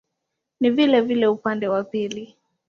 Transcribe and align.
Ni 0.59 0.69
vilevile 0.71 1.27
upande 1.27 1.67
wa 1.67 1.83
pili. 1.83 2.35